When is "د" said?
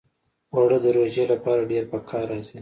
0.83-0.87